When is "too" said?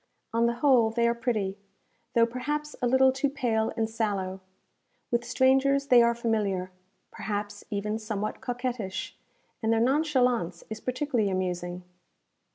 3.11-3.29